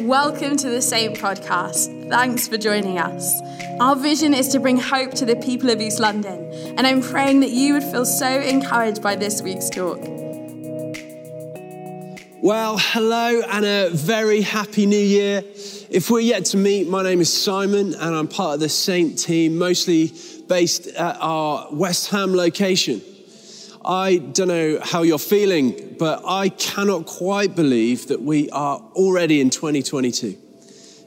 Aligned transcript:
Welcome 0.00 0.58
to 0.58 0.68
the 0.68 0.82
Saint 0.82 1.16
Podcast. 1.16 2.10
Thanks 2.10 2.46
for 2.46 2.58
joining 2.58 2.98
us. 2.98 3.40
Our 3.80 3.96
vision 3.96 4.34
is 4.34 4.48
to 4.48 4.60
bring 4.60 4.76
hope 4.76 5.12
to 5.14 5.24
the 5.24 5.36
people 5.36 5.70
of 5.70 5.80
East 5.80 6.00
London, 6.00 6.52
and 6.76 6.86
I'm 6.86 7.00
praying 7.00 7.40
that 7.40 7.50
you 7.50 7.72
would 7.72 7.82
feel 7.82 8.04
so 8.04 8.28
encouraged 8.28 9.02
by 9.02 9.16
this 9.16 9.40
week's 9.40 9.70
talk. 9.70 9.98
Well, 12.42 12.76
hello 12.78 13.40
and 13.48 13.64
a 13.64 13.88
very 13.88 14.42
happy 14.42 14.84
new 14.84 14.98
year. 14.98 15.42
If 15.88 16.10
we're 16.10 16.20
yet 16.20 16.44
to 16.46 16.58
meet, 16.58 16.88
my 16.88 17.02
name 17.02 17.22
is 17.22 17.32
Simon 17.32 17.94
and 17.94 18.14
I'm 18.14 18.28
part 18.28 18.54
of 18.54 18.60
the 18.60 18.68
Saint 18.68 19.18
team, 19.18 19.56
mostly 19.56 20.12
based 20.46 20.88
at 20.88 21.16
our 21.20 21.68
West 21.72 22.10
Ham 22.10 22.34
location. 22.34 23.00
I 23.86 24.16
don't 24.16 24.48
know 24.48 24.80
how 24.82 25.02
you're 25.02 25.16
feeling, 25.16 25.94
but 25.96 26.22
I 26.26 26.48
cannot 26.48 27.06
quite 27.06 27.54
believe 27.54 28.08
that 28.08 28.20
we 28.20 28.50
are 28.50 28.78
already 28.96 29.40
in 29.40 29.48
2022. 29.50 30.36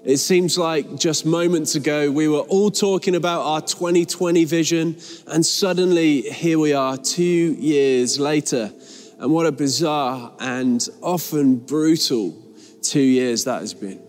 It 0.06 0.18
seems 0.18 0.58
like 0.58 0.96
just 0.96 1.26
moments 1.26 1.76
ago 1.76 2.10
we 2.10 2.30
were 2.30 2.40
all 2.40 2.72
talking 2.72 3.16
about 3.16 3.42
our 3.42 3.60
2020 3.60 4.46
vision, 4.46 4.98
and 5.28 5.46
suddenly 5.46 6.22
here 6.22 6.58
we 6.58 6.72
are 6.72 6.96
two 6.96 7.24
years 7.60 8.18
later. 8.18 8.72
And 9.20 9.34
what 9.34 9.46
a 9.46 9.52
bizarre 9.52 10.32
and 10.40 10.88
often 11.02 11.58
brutal 11.58 12.34
two 12.82 13.02
years 13.02 13.44
that 13.44 13.60
has 13.60 13.74
been. 13.74 14.02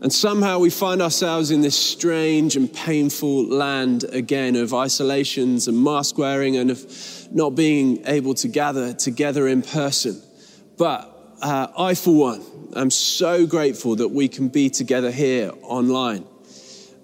And 0.00 0.12
somehow 0.12 0.58
we 0.58 0.68
find 0.68 1.00
ourselves 1.00 1.50
in 1.50 1.62
this 1.62 1.76
strange 1.76 2.56
and 2.56 2.72
painful 2.72 3.46
land 3.46 4.04
again 4.04 4.54
of 4.54 4.74
isolations 4.74 5.66
and 5.66 5.82
mask 5.82 6.18
wearing 6.18 6.56
and 6.56 6.70
of 6.70 7.23
not 7.34 7.50
being 7.50 8.06
able 8.06 8.32
to 8.32 8.48
gather 8.48 8.94
together 8.94 9.46
in 9.46 9.60
person. 9.60 10.22
But 10.78 11.10
uh, 11.42 11.66
I, 11.76 11.94
for 11.94 12.14
one, 12.14 12.42
am 12.74 12.90
so 12.90 13.46
grateful 13.46 13.96
that 13.96 14.08
we 14.08 14.28
can 14.28 14.48
be 14.48 14.70
together 14.70 15.10
here 15.10 15.52
online. 15.62 16.24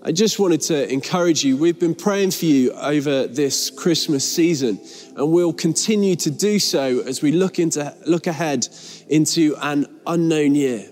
I 0.03 0.13
just 0.13 0.39
wanted 0.39 0.63
to 0.63 0.91
encourage 0.91 1.45
you. 1.45 1.59
We've 1.59 1.79
been 1.79 1.95
praying 1.95 2.31
for 2.31 2.47
you 2.47 2.73
over 2.73 3.27
this 3.27 3.69
Christmas 3.69 4.25
season, 4.25 4.81
and 5.15 5.31
we'll 5.31 5.53
continue 5.53 6.17
to 6.17 6.31
do 6.31 6.59
so 6.59 7.01
as 7.01 7.21
we 7.21 7.33
look 7.33 7.59
into 7.59 7.95
look 8.07 8.27
ahead 8.27 8.67
into 9.09 9.57
an 9.61 10.01
unknown 10.07 10.55
year 10.55 10.89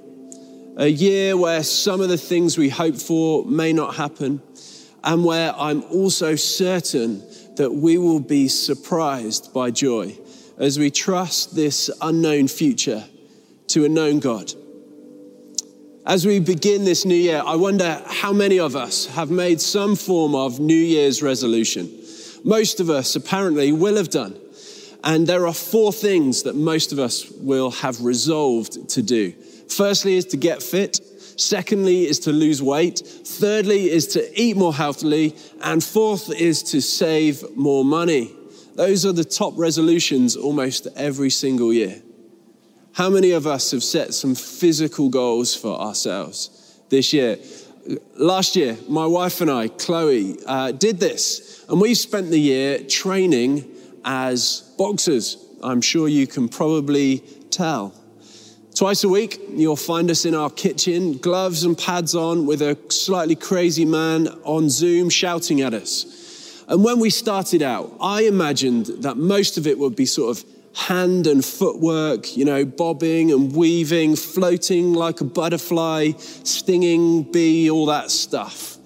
a 0.79 0.87
year 0.87 1.37
where 1.37 1.65
some 1.65 2.01
of 2.01 2.09
the 2.09 2.17
things 2.17 2.57
we 2.57 2.69
hope 2.69 2.95
for 2.95 3.45
may 3.45 3.73
not 3.73 3.97
happen, 3.97 4.41
and 5.03 5.25
where 5.25 5.53
I'm 5.57 5.83
also 5.85 6.37
certain 6.37 7.21
that 7.59 7.73
we 7.73 7.99
will 7.99 8.21
be 8.21 8.49
surprised 8.49 9.53
by 9.53 9.71
joy 9.71 10.17
as 10.59 10.79
we 10.79 10.91
trust 10.91 11.55
this 11.55 11.91
unknown 12.01 12.49
future 12.49 13.05
to 13.69 13.85
a 13.85 13.89
known 13.89 14.19
God. 14.19 14.53
As 16.07 16.25
we 16.25 16.41
begin 16.41 16.85
this 16.85 17.05
new 17.05 17.15
year, 17.15 17.43
I 17.45 17.57
wonder 17.57 18.03
how 18.07 18.33
many 18.33 18.59
of 18.59 18.75
us 18.75 19.07
have 19.07 19.31
made 19.31 19.61
some 19.61 19.95
form 19.95 20.35
of 20.35 20.59
New 20.59 20.73
Year's 20.73 21.23
resolution. 21.23 21.91
Most 22.45 22.81
of 22.81 22.89
us 22.89 23.15
apparently 23.15 23.73
will 23.73 23.97
have 23.97 24.09
done. 24.09 24.39
And 25.05 25.27
there 25.27 25.47
are 25.47 25.55
four 25.55 25.93
things 25.93 26.45
that 26.45 26.57
most 26.57 26.93
of 26.93 26.99
us 26.99 27.31
will 27.31 27.71
have 27.71 28.01
resolved 28.01 28.89
to 28.91 29.03
do. 29.03 29.33
Firstly, 29.69 30.17
is 30.17 30.25
to 30.27 30.37
get 30.37 30.63
fit. 30.63 31.01
Secondly, 31.39 32.07
is 32.07 32.19
to 32.21 32.33
lose 32.33 32.61
weight. 32.61 32.99
Thirdly, 32.99 33.91
is 33.91 34.09
to 34.09 34.41
eat 34.41 34.57
more 34.57 34.75
healthily. 34.75 35.37
And 35.63 35.83
fourth 35.83 36.31
is 36.33 36.63
to 36.65 36.83
save 36.83 37.57
more 37.57 37.85
money. 37.85 38.35
Those 38.75 39.07
are 39.07 39.13
the 39.13 39.25
top 39.25 39.55
resolutions 39.57 40.37
almost 40.37 40.89
every 40.97 41.31
single 41.31 41.73
year. 41.73 42.03
How 42.93 43.09
many 43.09 43.31
of 43.31 43.47
us 43.47 43.71
have 43.71 43.85
set 43.85 44.15
some 44.15 44.35
physical 44.35 45.09
goals 45.09 45.55
for 45.55 45.79
ourselves 45.81 46.81
this 46.89 47.13
year? 47.13 47.39
Last 48.17 48.57
year, 48.57 48.77
my 48.89 49.07
wife 49.07 49.41
and 49.41 49.51
I, 49.51 49.69
Chloe, 49.69 50.37
uh, 50.45 50.73
did 50.73 50.99
this, 50.99 51.65
and 51.69 51.81
we 51.81 51.95
spent 51.95 52.31
the 52.31 52.41
year 52.41 52.81
training 52.81 53.65
as 54.05 54.75
boxers. 54.77 55.37
I'm 55.63 55.81
sure 55.81 56.09
you 56.09 56.27
can 56.27 56.49
probably 56.49 57.19
tell. 57.51 57.95
Twice 58.79 59.03
a 59.03 59.09
week, 59.09 59.41
you'll 59.51 59.75
find 59.75 60.09
us 60.09 60.25
in 60.25 60.37
our 60.37 60.51
kitchen, 60.51 61.19
gloves 61.19 61.65
and 61.65 61.77
pads 61.77 62.15
on, 62.15 62.47
with 62.47 62.63
a 62.63 62.79
slightly 62.91 63.35
crazy 63.35 63.85
man 63.85 64.29
on 64.45 64.71
Zoom 64.71 65.11
shouting 65.11 65.63
at 65.63 65.75
us. 65.75 66.63
And 66.69 66.85
when 66.85 67.01
we 67.01 67.11
started 67.11 67.61
out, 67.61 67.93
I 68.01 68.23
imagined 68.23 68.87
that 69.03 69.17
most 69.17 69.59
of 69.59 69.67
it 69.67 69.81
would 69.81 69.97
be 69.97 70.07
sort 70.07 70.39
of 70.39 70.45
hand 70.77 71.27
and 71.27 71.45
footwork, 71.45 72.37
you 72.37 72.45
know, 72.45 72.65
bobbing 72.65 73.33
and 73.33 73.53
weaving, 73.53 74.15
floating 74.15 74.93
like 74.93 75.21
a 75.21 75.25
butterfly, 75.25 76.13
stinging 76.17 77.25
bee, 77.33 77.69
all 77.69 77.87
that 77.87 78.13
stuff. 78.13 78.77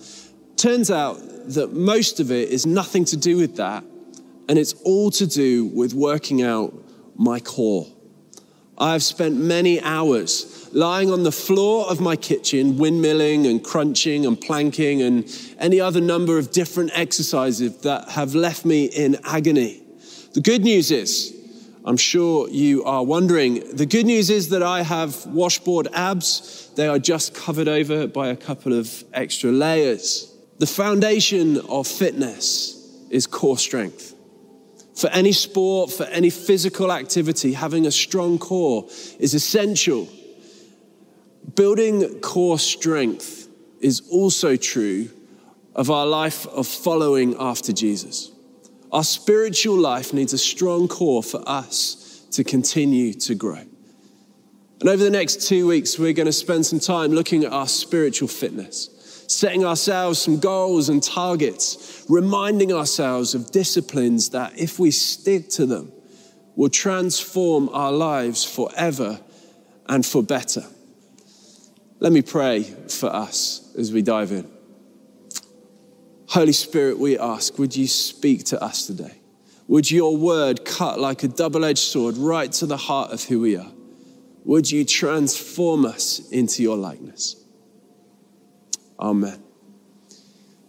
Turns 0.57 0.91
out 0.91 1.19
that 1.49 1.75
most 1.75 2.19
of 2.19 2.33
it 2.33 2.49
is 2.49 2.65
nothing 2.65 3.05
to 3.05 3.19
do 3.19 3.37
with 3.37 3.57
that, 3.57 3.85
and 4.49 4.59
it's 4.59 4.73
all 4.87 5.11
to 5.11 5.27
do 5.27 5.67
with 5.67 5.93
working 5.93 6.41
out 6.41 6.73
my 7.15 7.41
core. 7.41 7.87
I 8.79 8.93
have 8.93 9.03
spent 9.03 9.37
many 9.37 9.81
hours 9.81 10.69
lying 10.73 11.11
on 11.11 11.23
the 11.23 11.33
floor 11.33 11.87
of 11.89 12.01
my 12.01 12.17
kitchen, 12.17 12.75
windmilling 12.75 13.49
and 13.49 13.63
crunching 13.63 14.25
and 14.27 14.41
planking 14.41 15.03
and 15.03 15.25
any 15.59 15.81
other 15.81 16.01
number 16.01 16.39
of 16.39 16.51
different 16.51 16.91
exercises 16.95 17.77
that 17.79 18.09
have 18.11 18.35
left 18.35 18.65
me 18.65 18.87
in 18.87 19.19
agony. 19.25 19.83
The 20.33 20.41
good 20.41 20.63
news 20.63 20.91
is, 20.91 21.37
I'm 21.85 21.97
sure 21.99 22.49
you 22.49 22.85
are 22.85 23.05
wondering, 23.05 23.77
the 23.77 23.87
good 23.87 24.07
news 24.07 24.31
is 24.31 24.49
that 24.51 24.63
I 24.63 24.83
have 24.83 25.27
washboard 25.27 25.89
abs. 25.93 26.71
They 26.77 26.89
are 26.89 26.99
just 26.99 27.35
covered 27.35 27.69
over 27.69 28.07
by 28.07 28.29
a 28.29 28.37
couple 28.37 28.73
of 28.73 29.05
extra 29.13 29.51
layers. 29.51 30.33
The 30.59 30.67
foundation 30.67 31.59
of 31.69 31.87
fitness 31.87 32.79
is 33.11 33.27
core 33.27 33.59
strength. 33.59 34.12
For 34.95 35.09
any 35.11 35.33
sport, 35.33 35.91
for 35.91 36.05
any 36.05 36.31
physical 36.31 36.93
activity, 36.93 37.55
having 37.55 37.87
a 37.87 37.91
strong 37.91 38.39
core 38.39 38.87
is 39.19 39.35
essential. 39.35 40.09
Building 41.55 42.21
core 42.21 42.59
strength 42.59 43.49
is 43.81 44.03
also 44.11 44.57
true 44.57 45.11
of 45.75 45.91
our 45.91 46.07
life 46.07 46.47
of 46.47 46.67
following 46.67 47.35
after 47.39 47.73
Jesus. 47.73 48.31
Our 48.93 49.05
spiritual 49.05 49.79
life 49.79 50.13
needs 50.13 50.35
a 50.35 50.39
strong 50.39 50.87
core 50.87 51.23
for 51.23 51.43
us 51.47 52.27
to 52.33 52.45
continue 52.45 53.15
to 53.15 53.35
grow. 53.35 53.65
And 54.81 54.89
over 54.89 55.03
the 55.03 55.11
next 55.11 55.49
two 55.49 55.67
weeks, 55.67 55.99
we're 55.99 56.13
going 56.13 56.27
to 56.27 56.33
spend 56.33 56.67
some 56.67 56.81
time 56.81 57.13
looking 57.13 57.45
at 57.45 57.53
our 57.53 57.69
spiritual 57.69 58.29
fitness 58.29 58.91
setting 59.33 59.65
ourselves 59.65 60.21
some 60.21 60.39
goals 60.39 60.89
and 60.89 61.03
targets, 61.03 62.05
reminding 62.09 62.73
ourselves 62.73 63.35
of 63.35 63.51
disciplines 63.51 64.31
that, 64.31 64.59
if 64.59 64.79
we 64.79 64.91
stick 64.91 65.49
to 65.51 65.67
them, 65.67 65.93
will 66.55 66.69
transform 66.69 67.69
our 67.71 67.93
lives 67.93 68.45
forever 68.45 69.21
and 69.89 70.05
for 70.05 70.23
better. 70.23 70.65
Let 71.99 72.13
me 72.13 72.23
pray 72.23 72.63
for 72.63 73.15
us 73.15 73.75
as 73.79 73.93
we 73.93 74.03
dive 74.03 74.33
in. 74.33 74.51
Holy 76.27 76.53
Spirit, 76.53 76.99
we 76.99 77.19
ask, 77.19 77.59
would 77.59 77.77
you 77.77 77.87
speak 77.87 78.45
to 78.45 78.63
us 78.63 78.87
today? 78.87 79.21
Would 79.69 79.91
your 79.91 80.17
word 80.17 80.65
cut 80.65 80.99
like 80.99 81.23
a 81.23 81.29
double 81.29 81.65
edged 81.65 81.79
sword 81.79 82.17
right 82.17 82.51
to 82.53 82.67
the 82.67 82.77
heart 82.77 83.13
of 83.13 83.23
who 83.25 83.41
we 83.41 83.57
are? 83.57 83.71
Would 84.45 84.71
you 84.71 84.85
transform 84.85 85.85
us 85.85 86.29
into 86.31 86.63
your 86.63 86.77
likeness? 86.77 87.42
Amen. 89.03 89.43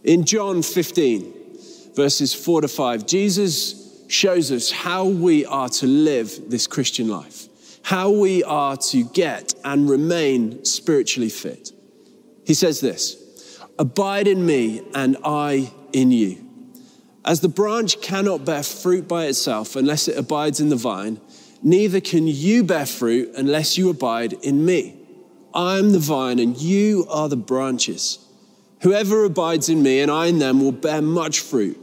In 0.03 0.25
John 0.25 0.63
15, 0.63 1.93
verses 1.95 2.33
4 2.33 2.61
to 2.61 2.67
5, 2.67 3.05
Jesus 3.05 4.03
shows 4.07 4.51
us 4.51 4.71
how 4.71 5.05
we 5.05 5.45
are 5.45 5.69
to 5.69 5.85
live 5.85 6.49
this 6.49 6.65
Christian 6.65 7.07
life, 7.07 7.47
how 7.83 8.09
we 8.09 8.43
are 8.43 8.75
to 8.75 9.03
get 9.03 9.53
and 9.63 9.87
remain 9.87 10.65
spiritually 10.65 11.29
fit. 11.29 11.71
He 12.45 12.55
says 12.55 12.81
this 12.81 13.59
Abide 13.77 14.27
in 14.27 14.43
me, 14.45 14.81
and 14.95 15.15
I 15.23 15.71
in 15.93 16.11
you. 16.11 16.43
As 17.23 17.39
the 17.39 17.49
branch 17.49 18.01
cannot 18.01 18.45
bear 18.45 18.63
fruit 18.63 19.07
by 19.07 19.27
itself 19.27 19.75
unless 19.75 20.07
it 20.07 20.17
abides 20.17 20.59
in 20.59 20.69
the 20.69 20.75
vine, 20.75 21.21
neither 21.61 22.01
can 22.01 22.27
you 22.27 22.63
bear 22.63 22.87
fruit 22.87 23.31
unless 23.37 23.77
you 23.77 23.89
abide 23.89 24.33
in 24.33 24.65
me. 24.65 24.99
I 25.53 25.77
am 25.77 25.91
the 25.91 25.99
vine, 25.99 26.39
and 26.39 26.57
you 26.57 27.05
are 27.09 27.29
the 27.29 27.37
branches. 27.37 28.22
Whoever 28.83 29.23
abides 29.23 29.69
in 29.69 29.81
me 29.81 30.01
and 30.01 30.11
I 30.11 30.25
in 30.27 30.39
them 30.39 30.59
will 30.59 30.73
bear 30.73 31.01
much 31.01 31.39
fruit, 31.39 31.77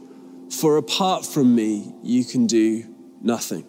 for 0.51 0.77
apart 0.77 1.25
from 1.25 1.55
me, 1.55 1.95
you 2.03 2.27
can 2.27 2.47
do 2.47 2.85
nothing. 3.23 3.65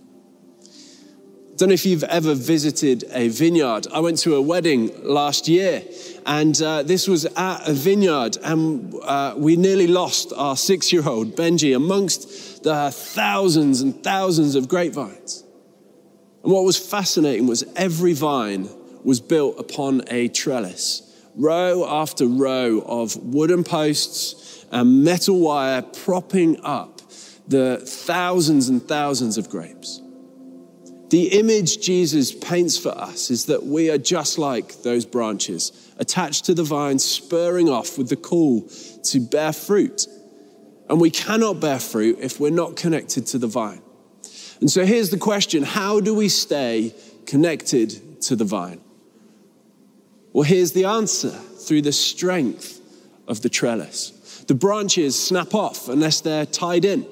I 0.61 1.55
don't 1.55 1.69
know 1.69 1.73
if 1.73 1.85
you've 1.85 2.03
ever 2.03 2.35
visited 2.35 3.05
a 3.09 3.29
vineyard. 3.29 3.87
I 3.93 4.01
went 4.01 4.17
to 4.19 4.35
a 4.35 4.41
wedding 4.41 4.91
last 5.01 5.47
year, 5.47 5.81
and 6.25 6.61
uh, 6.61 6.83
this 6.83 7.07
was 7.07 7.23
at 7.23 7.69
a 7.69 7.71
vineyard, 7.71 8.35
and 8.43 8.93
uh, 9.01 9.35
we 9.37 9.55
nearly 9.55 9.87
lost 9.87 10.33
our 10.35 10.57
six 10.57 10.91
year 10.91 11.07
old 11.07 11.37
Benji 11.37 11.73
amongst 11.73 12.63
the 12.63 12.91
thousands 12.91 13.79
and 13.79 14.03
thousands 14.03 14.55
of 14.55 14.67
grapevines. 14.67 15.45
And 16.43 16.51
what 16.51 16.65
was 16.65 16.77
fascinating 16.77 17.47
was 17.47 17.63
every 17.77 18.11
vine 18.11 18.67
was 19.05 19.21
built 19.21 19.57
upon 19.57 20.01
a 20.07 20.27
trellis, 20.27 21.07
row 21.35 21.85
after 21.87 22.25
row 22.25 22.83
of 22.85 23.15
wooden 23.17 23.63
posts 23.63 24.65
and 24.71 25.03
metal 25.03 25.39
wire 25.39 25.81
propping 25.81 26.63
up 26.63 27.01
the 27.47 27.77
thousands 27.85 28.69
and 28.69 28.81
thousands 28.81 29.37
of 29.37 29.49
grapes. 29.49 30.01
The 31.09 31.27
image 31.37 31.81
Jesus 31.81 32.31
paints 32.31 32.77
for 32.77 32.97
us 32.97 33.29
is 33.29 33.45
that 33.47 33.65
we 33.65 33.89
are 33.89 33.97
just 33.97 34.37
like 34.37 34.81
those 34.83 35.05
branches, 35.05 35.91
attached 35.97 36.45
to 36.45 36.53
the 36.53 36.63
vine, 36.63 36.99
spurring 36.99 37.67
off 37.67 37.97
with 37.97 38.07
the 38.07 38.15
call 38.15 38.69
to 39.03 39.19
bear 39.19 39.51
fruit. 39.51 40.07
And 40.87 41.01
we 41.01 41.09
cannot 41.09 41.59
bear 41.59 41.79
fruit 41.79 42.19
if 42.21 42.39
we're 42.39 42.49
not 42.49 42.77
connected 42.77 43.27
to 43.27 43.37
the 43.37 43.47
vine. 43.47 43.81
And 44.61 44.71
so 44.71 44.85
here's 44.85 45.09
the 45.09 45.17
question 45.17 45.63
How 45.63 45.99
do 45.99 46.13
we 46.13 46.29
stay 46.29 46.95
connected 47.25 48.21
to 48.21 48.37
the 48.37 48.45
vine? 48.45 48.79
Well, 50.33 50.43
here's 50.43 50.71
the 50.71 50.85
answer 50.85 51.29
through 51.29 51.81
the 51.81 51.91
strength 51.91 52.79
of 53.27 53.41
the 53.41 53.49
trellis. 53.49 54.11
The 54.47 54.55
branches 54.55 55.19
snap 55.19 55.53
off 55.53 55.89
unless 55.89 56.21
they're 56.21 56.45
tied 56.45 56.85
in. 56.85 57.05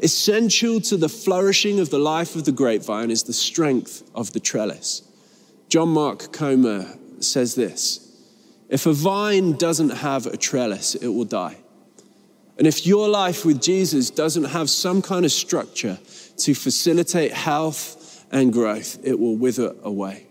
Essential 0.00 0.80
to 0.82 0.96
the 0.96 1.08
flourishing 1.08 1.80
of 1.80 1.90
the 1.90 1.98
life 1.98 2.36
of 2.36 2.44
the 2.44 2.52
grapevine 2.52 3.10
is 3.10 3.24
the 3.24 3.32
strength 3.32 4.08
of 4.14 4.32
the 4.32 4.40
trellis. 4.40 5.02
John 5.68 5.88
Mark 5.88 6.32
Comer 6.32 6.86
says 7.20 7.54
this 7.54 8.00
If 8.68 8.86
a 8.86 8.92
vine 8.92 9.54
doesn't 9.54 9.90
have 9.90 10.26
a 10.26 10.36
trellis, 10.36 10.94
it 10.94 11.08
will 11.08 11.24
die. 11.24 11.56
And 12.58 12.66
if 12.66 12.86
your 12.86 13.08
life 13.08 13.44
with 13.44 13.60
Jesus 13.60 14.10
doesn't 14.10 14.44
have 14.44 14.68
some 14.68 15.02
kind 15.02 15.24
of 15.24 15.32
structure 15.32 15.98
to 16.38 16.54
facilitate 16.54 17.32
health 17.32 18.26
and 18.30 18.52
growth, 18.52 18.98
it 19.04 19.18
will 19.18 19.36
wither 19.36 19.74
away. 19.82 20.27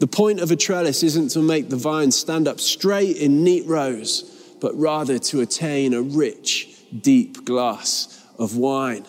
The 0.00 0.06
point 0.06 0.40
of 0.40 0.50
a 0.50 0.56
trellis 0.56 1.02
isn't 1.02 1.28
to 1.32 1.40
make 1.40 1.68
the 1.68 1.76
vine 1.76 2.10
stand 2.10 2.48
up 2.48 2.58
straight 2.58 3.18
in 3.18 3.44
neat 3.44 3.66
rows, 3.66 4.22
but 4.58 4.74
rather 4.74 5.18
to 5.18 5.42
attain 5.42 5.92
a 5.92 6.00
rich, 6.00 6.68
deep 7.02 7.44
glass 7.44 8.24
of 8.38 8.56
wine. 8.56 9.04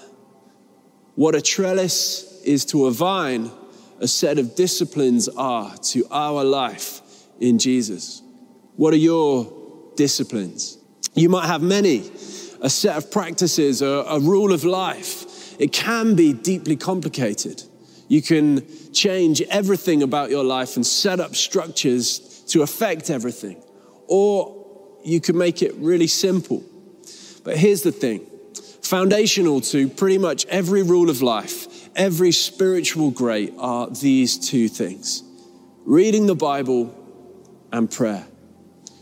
What 1.15 1.33
a 1.33 1.41
trellis 1.41 2.41
is 2.43 2.65
to 2.65 2.87
a 2.87 2.91
vine, 2.91 3.51
a 4.01 4.07
set 4.07 4.37
of 4.37 4.55
disciplines 4.55 5.29
are 5.29 5.77
to 5.77 6.05
our 6.11 6.43
life 6.43 7.01
in 7.39 7.57
Jesus. 7.57 8.21
What 8.75 8.93
are 8.93 8.97
your 8.97 9.93
disciplines? 9.95 10.77
You 11.13 11.29
might 11.29 11.47
have 11.47 11.61
many, 11.61 11.99
a 12.61 12.69
set 12.69 12.97
of 12.97 13.09
practices, 13.11 13.81
a, 13.81 13.87
a 13.87 14.19
rule 14.19 14.51
of 14.51 14.65
life. 14.65 15.55
It 15.57 15.71
can 15.71 16.15
be 16.15 16.33
deeply 16.33 16.75
complicated. 16.75 17.63
You 18.11 18.21
can 18.21 18.67
change 18.91 19.41
everything 19.43 20.03
about 20.03 20.31
your 20.31 20.43
life 20.43 20.75
and 20.75 20.85
set 20.85 21.21
up 21.21 21.33
structures 21.33 22.43
to 22.49 22.61
affect 22.61 23.09
everything. 23.09 23.63
Or 24.05 24.97
you 25.01 25.21
can 25.21 25.37
make 25.37 25.61
it 25.61 25.73
really 25.75 26.07
simple. 26.07 26.61
But 27.45 27.55
here's 27.55 27.83
the 27.83 27.93
thing 27.93 28.27
Foundational 28.81 29.61
to 29.61 29.87
pretty 29.87 30.17
much 30.17 30.45
every 30.47 30.83
rule 30.83 31.09
of 31.09 31.21
life, 31.21 31.89
every 31.95 32.33
spiritual 32.33 33.11
great 33.11 33.53
are 33.57 33.89
these 33.89 34.37
two 34.37 34.67
things 34.67 35.23
reading 35.85 36.25
the 36.25 36.35
Bible 36.35 36.93
and 37.71 37.89
prayer. 37.89 38.27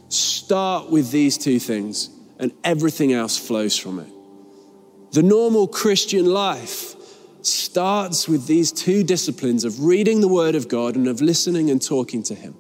Start 0.10 0.92
with 0.92 1.10
these 1.10 1.36
two 1.40 1.58
things, 1.58 2.12
and 2.38 2.52
everything 2.64 3.12
else 3.12 3.40
flows 3.40 3.76
from 3.76 4.02
it. 4.02 5.14
The 5.14 5.24
normal 5.24 5.68
Christian 5.68 6.28
life 6.28 6.96
starts 7.42 8.28
with 8.28 8.48
these 8.48 8.72
two 8.72 9.04
disciplines 9.04 9.64
of 9.64 9.84
reading 9.84 10.22
the 10.22 10.28
Word 10.28 10.56
of 10.56 10.68
God 10.68 10.96
and 10.96 11.08
of 11.08 11.22
listening 11.22 11.70
and 11.70 11.82
talking 11.82 12.24
to 12.24 12.36
Him. 12.36 12.56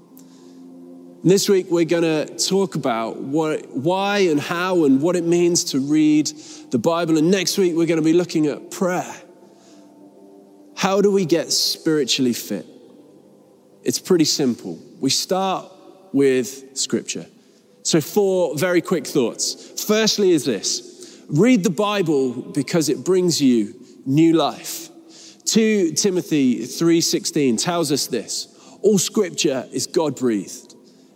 And 1.22 1.30
this 1.30 1.50
week, 1.50 1.68
we're 1.70 1.86
going 1.86 2.04
to 2.04 2.38
talk 2.38 2.76
about 2.76 3.18
what, 3.18 3.70
why 3.72 4.20
and 4.20 4.40
how 4.40 4.86
and 4.86 5.02
what 5.02 5.18
it 5.18 5.26
means 5.26 5.66
to 5.66 5.80
read 5.80 6.31
the 6.72 6.80
Bible. 6.80 7.18
And 7.18 7.30
next 7.30 7.58
week, 7.58 7.76
we're 7.76 7.88
going 7.88 8.00
to 8.00 8.06
be 8.06 8.14
looking 8.14 8.48
at 8.48 8.72
prayer. 8.72 9.16
How 10.78 11.02
do 11.02 11.12
we 11.12 11.25
get 11.25 11.52
spiritually 11.52 12.32
fit? 12.32 12.66
It's 13.84 14.00
pretty 14.00 14.24
simple. 14.24 14.80
We 15.02 15.10
start 15.10 15.70
with 16.14 16.78
Scripture. 16.78 17.25
So, 17.84 18.00
four 18.00 18.58
very 18.58 18.82
quick 18.82 19.06
thoughts. 19.06 19.84
Firstly, 19.86 20.32
is 20.32 20.46
this 20.46 21.22
read 21.30 21.64
the 21.64 21.70
Bible 21.70 22.32
because 22.34 22.90
it 22.90 23.04
brings 23.04 23.42
you 23.42 23.79
new 24.10 24.34
life. 24.34 24.90
2 25.46 25.94
Timothy 25.94 26.66
3:16 26.66 27.58
tells 27.58 27.92
us 27.92 28.08
this. 28.08 28.48
All 28.82 28.98
scripture 28.98 29.68
is 29.72 29.88
God-breathed 29.88 30.70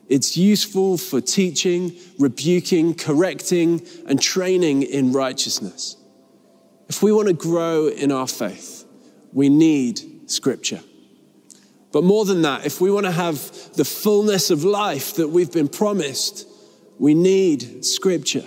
it's 0.09 0.35
useful 0.35 0.97
for 0.97 1.21
teaching, 1.21 1.93
rebuking, 2.19 2.93
correcting, 2.93 3.81
and 4.05 4.21
training 4.21 4.83
in 4.83 5.11
righteousness. 5.11 5.97
If 6.89 7.01
we 7.01 7.11
want 7.11 7.29
to 7.29 7.33
grow 7.33 7.87
in 7.87 8.11
our 8.11 8.27
faith, 8.27 8.85
we 9.31 9.49
need 9.49 10.29
Scripture. 10.29 10.81
But 11.91 12.03
more 12.03 12.25
than 12.25 12.41
that, 12.43 12.65
if 12.65 12.81
we 12.81 12.91
want 12.91 13.05
to 13.05 13.11
have 13.11 13.37
the 13.73 13.85
fullness 13.85 14.51
of 14.51 14.63
life 14.63 15.15
that 15.15 15.29
we've 15.29 15.51
been 15.51 15.67
promised, 15.67 16.47
we 16.99 17.13
need 17.13 17.83
Scripture. 17.85 18.45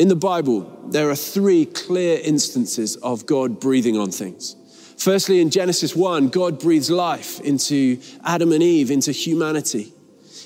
In 0.00 0.08
the 0.08 0.16
Bible, 0.16 0.62
there 0.88 1.10
are 1.10 1.14
three 1.14 1.66
clear 1.66 2.18
instances 2.24 2.96
of 2.96 3.26
God 3.26 3.60
breathing 3.60 3.98
on 3.98 4.10
things. 4.10 4.56
Firstly, 4.96 5.42
in 5.42 5.50
Genesis 5.50 5.94
1, 5.94 6.30
God 6.30 6.58
breathes 6.58 6.90
life 6.90 7.38
into 7.42 8.00
Adam 8.24 8.50
and 8.52 8.62
Eve, 8.62 8.90
into 8.90 9.12
humanity. 9.12 9.92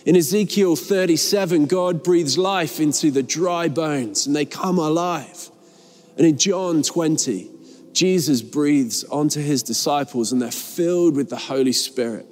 In 0.05 0.17
Ezekiel 0.17 0.75
37, 0.75 1.67
God 1.67 2.03
breathes 2.03 2.37
life 2.37 2.81
into 2.81 3.13
the 3.13 3.23
dry 3.23 3.69
bones 3.69 4.27
and 4.27 4.35
they 4.35 4.45
come 4.45 4.77
alive. 4.81 5.51
And 6.19 6.27
in 6.27 6.37
John 6.37 6.83
20, 6.83 7.49
Jesus 7.93 8.43
breathes 8.43 9.05
onto 9.05 9.41
his 9.41 9.63
disciples 9.63 10.33
and 10.33 10.43
they're 10.43 10.51
filled 10.51 11.15
with 11.15 11.31
the 11.31 11.37
Holy 11.37 11.73
Spirit. 11.73 12.27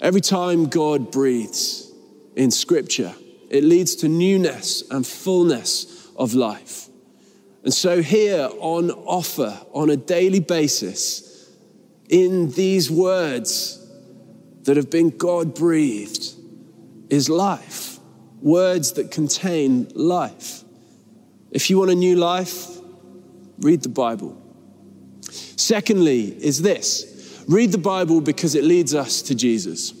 Every 0.00 0.20
time 0.20 0.66
God 0.66 1.12
breathes 1.12 1.92
in 2.34 2.50
Scripture, 2.50 3.14
it 3.50 3.64
leads 3.64 3.96
to 3.96 4.08
newness 4.08 4.82
and 4.90 5.06
fullness 5.06 6.08
of 6.16 6.34
life. 6.34 6.88
And 7.62 7.74
so, 7.74 8.00
here 8.02 8.48
on 8.58 8.90
offer 8.90 9.58
on 9.72 9.90
a 9.90 9.96
daily 9.96 10.40
basis, 10.40 11.50
in 12.08 12.50
these 12.52 12.90
words, 12.90 13.80
that 14.64 14.76
have 14.76 14.90
been 14.90 15.10
God 15.10 15.54
breathed 15.54 16.34
is 17.08 17.28
life, 17.28 17.98
words 18.40 18.92
that 18.92 19.10
contain 19.10 19.88
life. 19.94 20.62
If 21.50 21.70
you 21.70 21.78
want 21.78 21.90
a 21.90 21.94
new 21.94 22.16
life, 22.16 22.66
read 23.58 23.82
the 23.82 23.88
Bible. 23.88 24.40
Secondly, 25.22 26.36
is 26.44 26.62
this 26.62 27.44
read 27.48 27.72
the 27.72 27.78
Bible 27.78 28.20
because 28.20 28.54
it 28.54 28.64
leads 28.64 28.94
us 28.94 29.22
to 29.22 29.34
Jesus. 29.34 29.92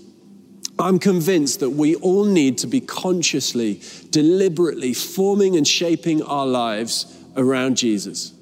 I'm 0.80 0.98
convinced 0.98 1.60
that 1.60 1.70
we 1.70 1.94
all 1.96 2.24
need 2.24 2.58
to 2.58 2.66
be 2.66 2.80
consciously, 2.80 3.80
deliberately 4.10 4.94
forming 4.94 5.56
and 5.56 5.66
shaping 5.66 6.22
our 6.22 6.46
lives 6.46 7.16
around 7.36 7.76
Jesus. 7.76 8.32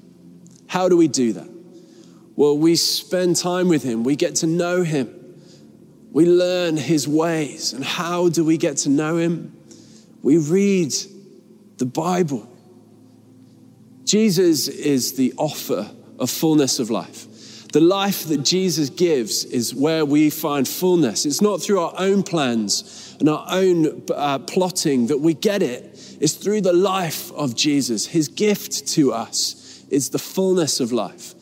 How 0.67 0.89
do 0.89 0.97
we 0.97 1.09
do 1.09 1.33
that? 1.35 1.49
Well, 2.37 2.57
we 2.57 2.77
spend 2.77 3.37
time 3.37 3.69
with 3.69 3.83
Him, 3.83 4.05
we 4.05 4.17
get 4.17 4.37
to 4.37 4.47
know 4.47 4.83
Him. 4.83 5.19
We 6.19 6.27
learn 6.27 6.77
his 6.77 7.07
ways. 7.07 7.73
And 7.73 7.85
how 7.85 8.29
do 8.29 8.45
we 8.45 8.57
get 8.57 8.79
to 8.79 8.89
know 8.89 9.17
him? 9.17 9.57
We 10.23 10.39
read 10.39 10.93
the 11.77 11.87
Bible. 11.87 12.51
Jesus 14.05 14.67
is 14.69 15.15
the 15.15 15.35
offer 15.37 15.89
of 16.19 16.31
fullness 16.31 16.79
of 16.79 16.91
life. 16.91 17.28
The 17.73 17.81
life 17.81 18.27
that 18.29 18.45
Jesus 18.45 18.89
gives 18.89 19.45
is 19.45 19.75
where 19.75 20.05
we 20.05 20.31
find 20.31 20.67
fullness. 20.67 21.27
It's 21.27 21.43
not 21.43 21.61
through 21.61 21.81
our 21.81 21.93
own 21.99 22.23
plans 22.23 23.15
and 23.21 23.29
our 23.29 23.47
own 23.51 24.03
uh, 24.15 24.39
plotting 24.39 25.09
that 25.09 25.19
we 25.19 25.35
get 25.35 25.63
it. 25.63 25.85
It's 26.21 26.33
through 26.33 26.63
the 26.63 26.73
life 26.73 27.31
of 27.33 27.55
Jesus. 27.55 28.07
His 28.07 28.29
gift 28.29 28.89
to 28.89 29.13
us 29.13 29.85
is 29.91 30.11
the 30.11 30.19
fullness 30.19 30.81
of 30.81 30.93
life. 30.93 31.35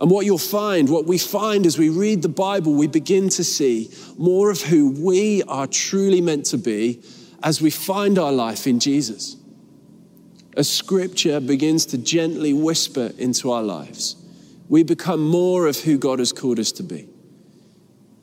And 0.00 0.10
what 0.10 0.26
you'll 0.26 0.38
find, 0.38 0.88
what 0.88 1.06
we 1.06 1.18
find 1.18 1.66
as 1.66 1.78
we 1.78 1.88
read 1.88 2.22
the 2.22 2.28
Bible, 2.28 2.74
we 2.74 2.86
begin 2.86 3.28
to 3.30 3.44
see 3.44 3.90
more 4.16 4.50
of 4.50 4.60
who 4.60 4.90
we 4.90 5.42
are 5.44 5.66
truly 5.66 6.20
meant 6.20 6.46
to 6.46 6.58
be 6.58 7.02
as 7.42 7.60
we 7.60 7.70
find 7.70 8.18
our 8.18 8.32
life 8.32 8.66
in 8.66 8.80
Jesus. 8.80 9.36
As 10.56 10.70
scripture 10.70 11.40
begins 11.40 11.86
to 11.86 11.98
gently 11.98 12.52
whisper 12.52 13.12
into 13.18 13.50
our 13.50 13.62
lives, 13.62 14.16
we 14.68 14.82
become 14.82 15.20
more 15.20 15.66
of 15.66 15.78
who 15.80 15.98
God 15.98 16.18
has 16.18 16.32
called 16.32 16.58
us 16.58 16.72
to 16.72 16.82
be. 16.82 17.08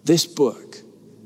This 0.04 0.26
book, 0.26 0.78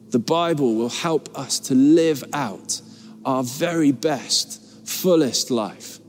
the 0.09 0.19
Bible, 0.19 0.75
will 0.75 0.89
help 0.89 1.29
us 1.37 1.59
to 1.59 1.75
live 1.75 2.23
out 2.33 2.81
our 3.23 3.43
very 3.43 3.91
best, 3.91 4.61
fullest 4.87 5.49
life 5.49 5.99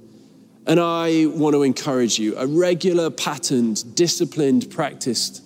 and 0.67 0.81
I 0.81 1.27
want 1.27 1.55
to 1.55 1.63
encourage 1.63 2.19
you 2.19 2.37
a 2.37 2.47
regular, 2.47 3.09
patterned, 3.09 3.95
disciplined, 3.95 4.69
practiced 4.71 5.43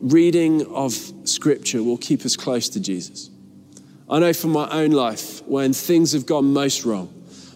reading 0.00 0.66
of 0.66 0.92
scripture 1.24 1.82
will 1.82 1.96
keep 1.96 2.24
us 2.24 2.36
close 2.36 2.68
to 2.70 2.80
Jesus. 2.80 3.30
I 4.08 4.20
know 4.20 4.32
from 4.32 4.50
my 4.50 4.68
own 4.70 4.90
life 4.90 5.42
when 5.46 5.72
things 5.72 6.12
have 6.12 6.26
gone 6.26 6.52
most 6.52 6.84
wrong, 6.84 7.06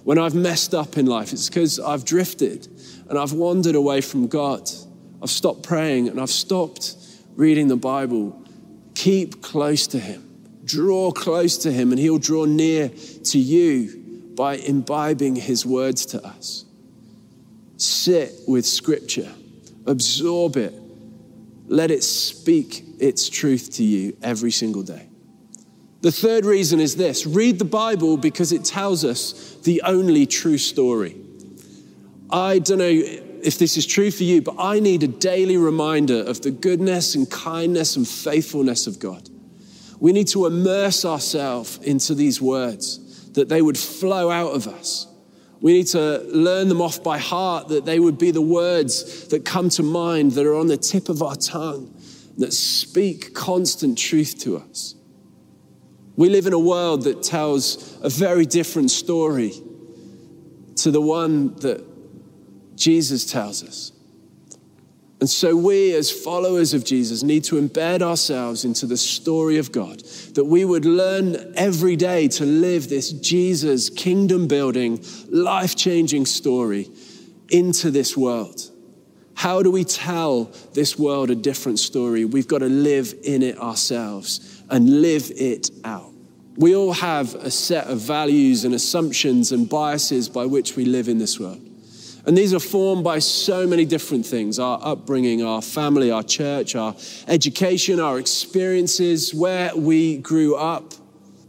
when 0.04 0.18
I've 0.18 0.34
messed 0.34 0.74
up 0.74 0.98
in 0.98 1.06
life, 1.06 1.32
it's 1.32 1.48
because 1.48 1.78
I've 1.78 2.04
drifted 2.04 2.68
and 3.08 3.18
I've 3.18 3.32
wandered 3.32 3.74
away 3.74 4.00
from 4.00 4.26
God. 4.26 4.68
I've 5.22 5.30
stopped 5.30 5.62
praying 5.62 6.08
and 6.08 6.20
I've 6.20 6.30
stopped 6.30 6.96
reading 7.36 7.68
the 7.68 7.76
Bible. 7.76 8.42
Keep 8.94 9.40
close 9.40 9.86
to 9.88 10.00
Him, 10.00 10.22
draw 10.64 11.12
close 11.12 11.58
to 11.58 11.70
Him, 11.70 11.92
and 11.92 11.98
He'll 11.98 12.18
draw 12.18 12.44
near 12.44 12.88
to 12.88 13.38
you 13.38 14.32
by 14.36 14.56
imbibing 14.56 15.36
His 15.36 15.64
words 15.64 16.06
to 16.06 16.26
us. 16.26 16.64
Sit 17.76 18.32
with 18.48 18.66
Scripture, 18.66 19.32
absorb 19.86 20.56
it, 20.56 20.74
let 21.66 21.92
it 21.92 22.02
speak 22.02 22.84
its 22.98 23.28
truth 23.28 23.74
to 23.74 23.84
you 23.84 24.16
every 24.22 24.50
single 24.50 24.82
day. 24.82 25.08
The 26.00 26.10
third 26.10 26.44
reason 26.44 26.80
is 26.80 26.96
this 26.96 27.26
read 27.26 27.60
the 27.60 27.64
Bible 27.64 28.16
because 28.16 28.50
it 28.50 28.64
tells 28.64 29.04
us 29.04 29.56
the 29.62 29.82
only 29.82 30.26
true 30.26 30.58
story. 30.58 31.16
I 32.28 32.58
don't 32.58 32.78
know 32.78 33.21
if 33.42 33.58
this 33.58 33.76
is 33.76 33.84
true 33.84 34.10
for 34.10 34.22
you, 34.22 34.40
but 34.40 34.54
I 34.58 34.78
need 34.78 35.02
a 35.02 35.08
daily 35.08 35.56
reminder 35.56 36.22
of 36.22 36.40
the 36.42 36.50
goodness 36.50 37.14
and 37.14 37.30
kindness 37.30 37.96
and 37.96 38.06
faithfulness 38.06 38.86
of 38.86 38.98
God. 38.98 39.28
We 39.98 40.12
need 40.12 40.28
to 40.28 40.46
immerse 40.46 41.04
ourselves 41.04 41.78
into 41.78 42.14
these 42.14 42.40
words 42.40 43.30
that 43.32 43.48
they 43.48 43.60
would 43.60 43.78
flow 43.78 44.30
out 44.30 44.52
of 44.52 44.68
us. 44.68 45.06
We 45.60 45.72
need 45.72 45.86
to 45.88 46.22
learn 46.28 46.68
them 46.68 46.80
off 46.80 47.02
by 47.02 47.18
heart, 47.18 47.68
that 47.68 47.84
they 47.84 48.00
would 48.00 48.18
be 48.18 48.30
the 48.30 48.42
words 48.42 49.28
that 49.28 49.44
come 49.44 49.68
to 49.70 49.82
mind, 49.82 50.32
that 50.32 50.46
are 50.46 50.56
on 50.56 50.66
the 50.66 50.76
tip 50.76 51.08
of 51.08 51.22
our 51.22 51.36
tongue, 51.36 51.94
that 52.38 52.52
speak 52.52 53.34
constant 53.34 53.96
truth 53.96 54.38
to 54.40 54.56
us. 54.56 54.94
We 56.16 56.28
live 56.28 56.46
in 56.46 56.52
a 56.52 56.58
world 56.58 57.04
that 57.04 57.22
tells 57.22 57.98
a 58.02 58.08
very 58.08 58.44
different 58.44 58.90
story 58.90 59.52
to 60.76 60.90
the 60.90 61.00
one 61.00 61.54
that 61.60 61.84
Jesus 62.76 63.30
tells 63.30 63.62
us. 63.62 63.92
And 65.20 65.30
so, 65.30 65.54
we 65.54 65.94
as 65.94 66.10
followers 66.10 66.74
of 66.74 66.84
Jesus 66.84 67.22
need 67.22 67.44
to 67.44 67.54
embed 67.54 68.02
ourselves 68.02 68.64
into 68.64 68.86
the 68.86 68.96
story 68.96 69.58
of 69.58 69.70
God, 69.70 70.00
that 70.34 70.46
we 70.46 70.64
would 70.64 70.84
learn 70.84 71.52
every 71.54 71.94
day 71.94 72.26
to 72.26 72.44
live 72.44 72.88
this 72.88 73.12
Jesus 73.12 73.88
kingdom 73.88 74.48
building, 74.48 75.04
life 75.28 75.76
changing 75.76 76.26
story 76.26 76.90
into 77.50 77.92
this 77.92 78.16
world. 78.16 78.68
How 79.34 79.62
do 79.62 79.70
we 79.70 79.84
tell 79.84 80.50
this 80.72 80.98
world 80.98 81.30
a 81.30 81.36
different 81.36 81.78
story? 81.78 82.24
We've 82.24 82.48
got 82.48 82.58
to 82.58 82.68
live 82.68 83.14
in 83.22 83.42
it 83.42 83.58
ourselves 83.58 84.60
and 84.70 85.02
live 85.02 85.30
it 85.36 85.70
out. 85.84 86.10
We 86.56 86.74
all 86.74 86.94
have 86.94 87.34
a 87.36 87.50
set 87.50 87.86
of 87.86 88.00
values 88.00 88.64
and 88.64 88.74
assumptions 88.74 89.52
and 89.52 89.68
biases 89.68 90.28
by 90.28 90.46
which 90.46 90.74
we 90.74 90.84
live 90.84 91.08
in 91.08 91.18
this 91.18 91.38
world. 91.38 91.60
And 92.24 92.38
these 92.38 92.54
are 92.54 92.60
formed 92.60 93.02
by 93.02 93.18
so 93.18 93.66
many 93.66 93.84
different 93.84 94.24
things 94.24 94.58
our 94.58 94.78
upbringing, 94.82 95.42
our 95.42 95.60
family, 95.60 96.10
our 96.10 96.22
church, 96.22 96.76
our 96.76 96.94
education, 97.26 97.98
our 97.98 98.18
experiences, 98.18 99.34
where 99.34 99.74
we 99.76 100.18
grew 100.18 100.54
up. 100.54 100.94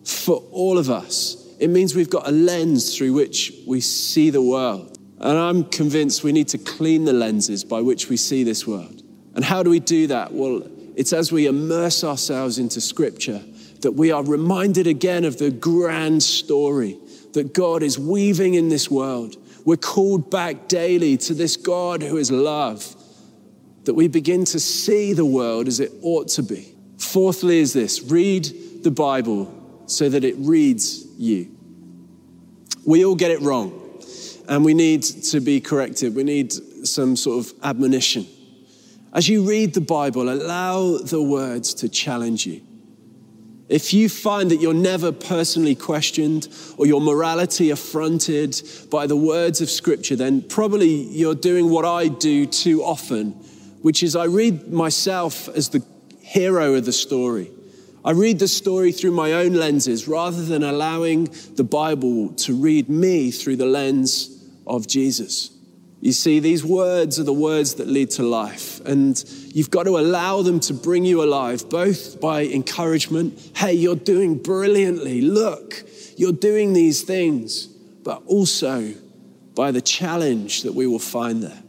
For 0.04 0.44
all 0.52 0.78
of 0.78 0.90
us, 0.90 1.38
it 1.60 1.70
means 1.70 1.96
we've 1.96 2.10
got 2.10 2.28
a 2.28 2.32
lens 2.32 2.98
through 2.98 3.14
which 3.14 3.54
we 3.66 3.80
see 3.80 4.32
the 4.32 4.42
world. 4.42 4.98
And 5.20 5.38
I'm 5.38 5.64
convinced 5.64 6.24
we 6.24 6.34
need 6.34 6.50
to 6.50 6.58
clean 6.58 7.06
the 7.06 7.14
lenses 7.14 7.64
by 7.64 7.80
which 7.80 8.10
we 8.10 8.18
see 8.18 8.44
this 8.44 8.68
world. 8.68 9.02
And 9.36 9.46
how 9.46 9.64
do 9.64 9.70
we 9.70 9.80
do 9.80 10.08
that? 10.08 10.34
Well, 10.34 10.64
it's 10.96 11.14
as 11.14 11.32
we 11.32 11.48
immerse 11.48 12.04
ourselves 12.04 12.58
into 12.60 12.82
Scripture 12.82 13.42
that 13.82 13.94
we 13.94 14.12
are 14.12 14.24
reminded 14.24 14.88
again 14.88 15.24
of 15.24 15.38
the 15.38 15.52
grand 15.52 16.24
story 16.24 16.98
that 17.34 17.54
God 17.54 17.84
is 17.84 17.98
weaving 17.98 18.56
in 18.56 18.70
this 18.70 18.92
world 18.92 19.38
we're 19.66 19.78
called 19.78 20.30
back 20.30 20.68
daily 20.68 21.18
to 21.18 21.34
this 21.34 21.56
God 21.58 22.02
who 22.02 22.18
is 22.18 22.32
love, 22.32 22.96
that 23.86 23.94
we 23.94 24.08
begin 24.08 24.46
to 24.46 24.60
see 24.60 25.14
the 25.14 25.26
world 25.26 25.68
as 25.68 25.80
it 25.80 25.92
ought 26.02 26.28
to 26.30 26.44
be. 26.44 26.74
Fourthly, 26.98 27.60
is 27.60 27.74
this 27.74 28.02
read 28.02 28.50
the 28.84 28.92
Bible 28.92 29.84
so 29.88 30.10
that 30.10 30.24
it 30.24 30.36
reads 30.38 31.06
you. 31.18 31.50
We 32.86 33.06
all 33.06 33.16
get 33.16 33.32
it 33.32 33.42
wrong, 33.42 34.02
and 34.48 34.66
we 34.66 34.74
need 34.74 35.04
to 35.04 35.40
be 35.40 35.62
corrected. 35.62 36.16
We 36.16 36.24
need 36.24 36.54
some 36.86 37.16
sort 37.16 37.46
of 37.46 37.54
admonition. 37.64 38.28
As 39.14 39.30
you 39.30 39.48
read 39.48 39.74
the 39.74 39.82
Bible, 39.82 40.30
allow 40.30 40.98
the 40.98 41.22
words 41.22 41.74
to 41.76 41.90
challenge 41.90 42.46
you. 42.46 42.62
If 43.70 43.94
you 43.94 44.10
find 44.10 44.52
that 44.52 44.58
you're 44.58 44.74
never 44.74 45.12
personally 45.12 45.76
questioned 45.76 46.50
or 46.78 46.86
your 46.86 47.00
morality 47.00 47.70
affronted 47.70 48.62
by 48.92 49.08
the 49.08 49.16
words 49.16 49.62
of 49.62 49.70
Scripture, 49.70 50.16
then 50.16 50.42
probably 50.42 50.90
you're 50.90 51.36
doing 51.36 51.70
what 51.70 51.86
I 51.86 52.10
do 52.10 52.46
too 52.46 52.84
often, 52.84 53.32
which 53.82 54.04
is 54.04 54.16
I 54.16 54.26
read 54.26 54.72
myself 54.72 55.48
as 55.50 55.70
the 55.70 55.84
hero 56.20 56.76
of 56.76 56.86
the 56.86 56.92
story. 56.92 57.52
I 58.06 58.12
read 58.12 58.40
the 58.40 58.50
story 58.50 58.92
through 58.92 59.12
my 59.12 59.32
own 59.32 59.54
lenses 59.54 60.10
rather 60.10 60.44
than 60.44 60.62
allowing 60.62 61.34
the 61.56 61.64
Bible 61.64 62.34
to 62.34 62.54
read 62.54 62.90
me 62.90 63.32
through 63.32 63.56
the 63.56 63.66
lens 63.66 64.44
of 64.68 64.88
Jesus. 64.88 65.53
You 66.04 66.12
see, 66.12 66.40
these 66.40 66.66
words 66.66 67.18
are 67.18 67.24
the 67.24 67.32
words 67.32 67.76
that 67.76 67.88
lead 67.88 68.10
to 68.12 68.24
life, 68.24 68.82
and 68.82 69.24
you've 69.54 69.72
got 69.72 69.84
to 69.84 69.98
allow 69.98 70.42
them 70.42 70.60
to 70.60 70.74
bring 70.74 71.06
you 71.06 71.24
alive, 71.24 71.70
both 71.70 72.20
by 72.20 72.44
encouragement 72.44 73.40
hey, 73.56 73.72
you're 73.72 73.96
doing 73.96 74.38
brilliantly, 74.38 75.22
look, 75.22 75.86
you're 76.18 76.34
doing 76.34 76.74
these 76.74 77.04
things, 77.04 77.68
but 77.68 78.22
also 78.26 78.94
by 79.56 79.72
the 79.72 79.80
challenge 79.80 80.64
that 80.64 80.74
we 80.74 80.88
will 80.88 81.00
find 81.00 81.42
there. 81.42 81.64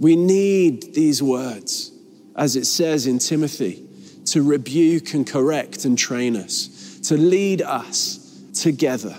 We 0.00 0.16
need 0.16 0.94
these 0.94 1.22
words, 1.22 1.92
as 2.34 2.56
it 2.56 2.64
says 2.64 3.06
in 3.06 3.20
Timothy, 3.20 3.86
to 4.24 4.42
rebuke 4.42 5.14
and 5.14 5.24
correct 5.24 5.84
and 5.84 5.96
train 5.96 6.34
us, 6.34 6.98
to 7.04 7.16
lead 7.16 7.62
us 7.62 8.42
together 8.54 9.14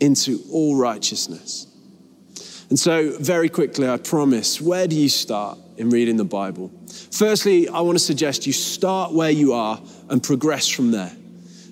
into 0.00 0.40
all 0.50 0.74
righteousness. 0.74 1.68
And 2.72 2.78
so, 2.78 3.14
very 3.18 3.50
quickly, 3.50 3.86
I 3.86 3.98
promise, 3.98 4.58
where 4.58 4.88
do 4.88 4.96
you 4.96 5.10
start 5.10 5.58
in 5.76 5.90
reading 5.90 6.16
the 6.16 6.24
Bible? 6.24 6.70
Firstly, 7.10 7.68
I 7.68 7.82
want 7.82 7.98
to 7.98 8.02
suggest 8.02 8.46
you 8.46 8.54
start 8.54 9.12
where 9.12 9.30
you 9.30 9.52
are 9.52 9.78
and 10.08 10.22
progress 10.22 10.68
from 10.68 10.90
there. 10.90 11.12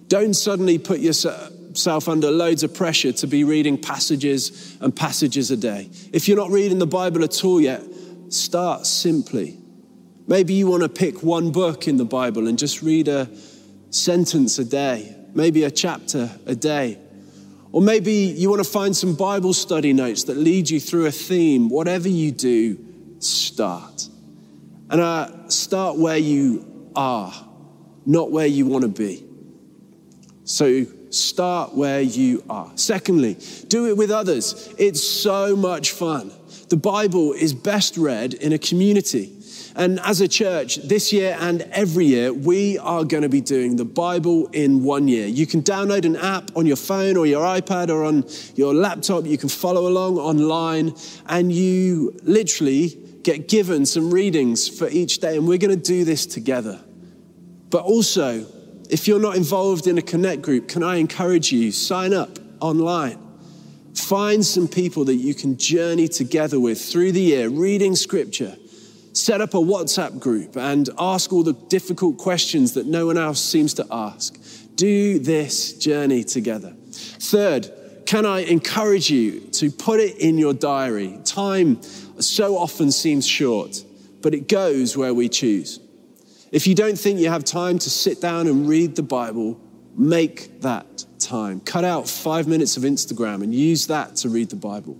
Don't 0.08 0.34
suddenly 0.34 0.76
put 0.76 1.00
yourself 1.00 2.06
under 2.06 2.30
loads 2.30 2.64
of 2.64 2.74
pressure 2.74 3.12
to 3.12 3.26
be 3.26 3.44
reading 3.44 3.78
passages 3.78 4.76
and 4.82 4.94
passages 4.94 5.50
a 5.50 5.56
day. 5.56 5.88
If 6.12 6.28
you're 6.28 6.36
not 6.36 6.50
reading 6.50 6.78
the 6.78 6.86
Bible 6.86 7.24
at 7.24 7.46
all 7.46 7.62
yet, 7.62 7.82
start 8.28 8.84
simply. 8.84 9.56
Maybe 10.26 10.52
you 10.52 10.66
want 10.66 10.82
to 10.82 10.90
pick 10.90 11.22
one 11.22 11.50
book 11.50 11.88
in 11.88 11.96
the 11.96 12.04
Bible 12.04 12.46
and 12.46 12.58
just 12.58 12.82
read 12.82 13.08
a 13.08 13.26
sentence 13.88 14.58
a 14.58 14.66
day, 14.66 15.16
maybe 15.32 15.64
a 15.64 15.70
chapter 15.70 16.30
a 16.44 16.54
day. 16.54 16.98
Or 17.72 17.80
maybe 17.80 18.12
you 18.12 18.50
want 18.50 18.64
to 18.64 18.68
find 18.68 18.96
some 18.96 19.14
Bible 19.14 19.52
study 19.52 19.92
notes 19.92 20.24
that 20.24 20.36
lead 20.36 20.68
you 20.68 20.80
through 20.80 21.06
a 21.06 21.12
theme. 21.12 21.68
Whatever 21.68 22.08
you 22.08 22.32
do, 22.32 22.78
start. 23.20 24.08
And 24.88 25.00
uh, 25.00 25.48
start 25.48 25.96
where 25.96 26.18
you 26.18 26.90
are, 26.96 27.32
not 28.04 28.32
where 28.32 28.46
you 28.46 28.66
want 28.66 28.82
to 28.82 28.88
be. 28.88 29.24
So 30.44 30.84
start 31.10 31.74
where 31.74 32.00
you 32.00 32.42
are. 32.50 32.72
Secondly, 32.74 33.36
do 33.68 33.86
it 33.86 33.96
with 33.96 34.10
others. 34.10 34.74
It's 34.78 35.02
so 35.02 35.54
much 35.54 35.92
fun. 35.92 36.32
The 36.70 36.76
Bible 36.76 37.32
is 37.32 37.54
best 37.54 37.96
read 37.96 38.34
in 38.34 38.52
a 38.52 38.58
community. 38.58 39.39
And 39.80 39.98
as 40.00 40.20
a 40.20 40.28
church, 40.28 40.76
this 40.76 41.10
year 41.10 41.38
and 41.40 41.62
every 41.72 42.04
year, 42.04 42.34
we 42.34 42.76
are 42.76 43.02
going 43.02 43.22
to 43.22 43.30
be 43.30 43.40
doing 43.40 43.76
the 43.76 43.84
Bible 43.86 44.46
in 44.48 44.84
one 44.84 45.08
year. 45.08 45.26
You 45.26 45.46
can 45.46 45.62
download 45.62 46.04
an 46.04 46.16
app 46.16 46.54
on 46.54 46.66
your 46.66 46.76
phone 46.76 47.16
or 47.16 47.24
your 47.24 47.42
iPad 47.46 47.88
or 47.88 48.04
on 48.04 48.26
your 48.56 48.74
laptop. 48.74 49.24
You 49.24 49.38
can 49.38 49.48
follow 49.48 49.88
along 49.88 50.18
online, 50.18 50.92
and 51.28 51.50
you 51.50 52.14
literally 52.24 52.88
get 53.22 53.48
given 53.48 53.86
some 53.86 54.10
readings 54.10 54.68
for 54.68 54.86
each 54.90 55.20
day. 55.20 55.38
And 55.38 55.48
we're 55.48 55.56
going 55.56 55.74
to 55.74 55.82
do 55.82 56.04
this 56.04 56.26
together. 56.26 56.78
But 57.70 57.82
also, 57.84 58.44
if 58.90 59.08
you're 59.08 59.18
not 59.18 59.34
involved 59.34 59.86
in 59.86 59.96
a 59.96 60.02
Connect 60.02 60.42
group, 60.42 60.68
can 60.68 60.82
I 60.82 60.96
encourage 60.96 61.52
you? 61.52 61.72
Sign 61.72 62.12
up 62.12 62.38
online. 62.60 63.18
Find 63.94 64.44
some 64.44 64.68
people 64.68 65.06
that 65.06 65.14
you 65.14 65.32
can 65.32 65.56
journey 65.56 66.06
together 66.06 66.60
with 66.60 66.78
through 66.78 67.12
the 67.12 67.22
year, 67.22 67.48
reading 67.48 67.96
scripture 67.96 68.58
set 69.12 69.40
up 69.40 69.54
a 69.54 69.58
WhatsApp 69.58 70.18
group 70.18 70.56
and 70.56 70.88
ask 70.98 71.32
all 71.32 71.42
the 71.42 71.52
difficult 71.52 72.18
questions 72.18 72.74
that 72.74 72.86
no 72.86 73.06
one 73.06 73.18
else 73.18 73.40
seems 73.40 73.74
to 73.74 73.86
ask. 73.90 74.38
Do 74.76 75.18
this 75.18 75.74
journey 75.74 76.24
together. 76.24 76.74
Third, 76.92 77.70
can 78.06 78.26
I 78.26 78.40
encourage 78.40 79.10
you 79.10 79.40
to 79.52 79.70
put 79.70 80.00
it 80.00 80.16
in 80.18 80.38
your 80.38 80.54
diary? 80.54 81.18
Time 81.24 81.82
so 81.82 82.56
often 82.56 82.90
seems 82.90 83.26
short, 83.26 83.84
but 84.20 84.34
it 84.34 84.48
goes 84.48 84.96
where 84.96 85.14
we 85.14 85.28
choose. 85.28 85.80
If 86.52 86.66
you 86.66 86.74
don't 86.74 86.98
think 86.98 87.20
you 87.20 87.28
have 87.28 87.44
time 87.44 87.78
to 87.78 87.90
sit 87.90 88.20
down 88.20 88.48
and 88.48 88.68
read 88.68 88.96
the 88.96 89.02
Bible, 89.02 89.60
make 89.96 90.60
that 90.62 91.04
time. 91.20 91.60
Cut 91.60 91.84
out 91.84 92.08
five 92.08 92.48
minutes 92.48 92.76
of 92.76 92.82
Instagram 92.82 93.42
and 93.42 93.54
use 93.54 93.86
that 93.86 94.16
to 94.16 94.28
read 94.28 94.50
the 94.50 94.56
Bible. 94.56 94.98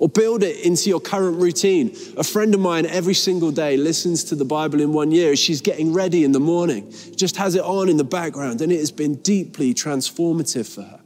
Or 0.00 0.08
build 0.08 0.44
it 0.44 0.64
into 0.64 0.88
your 0.88 1.00
current 1.00 1.40
routine. 1.40 1.96
A 2.16 2.22
friend 2.22 2.54
of 2.54 2.60
mine 2.60 2.86
every 2.86 3.14
single 3.14 3.50
day 3.50 3.76
listens 3.76 4.22
to 4.24 4.36
the 4.36 4.44
Bible 4.44 4.80
in 4.80 4.92
one 4.92 5.10
year 5.10 5.34
she's 5.34 5.60
getting 5.60 5.92
ready 5.92 6.22
in 6.22 6.32
the 6.32 6.40
morning, 6.40 6.92
just 7.16 7.36
has 7.36 7.56
it 7.56 7.62
on 7.62 7.88
in 7.88 7.96
the 7.96 8.04
background, 8.04 8.60
and 8.60 8.70
it 8.70 8.78
has 8.78 8.92
been 8.92 9.16
deeply 9.16 9.74
transformative 9.74 10.72
for 10.72 10.82
her. 10.82 11.00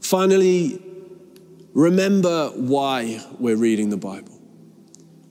Finally, 0.00 0.82
remember 1.74 2.48
why 2.56 3.22
we're 3.38 3.56
reading 3.56 3.90
the 3.90 3.96
Bible. 3.98 4.40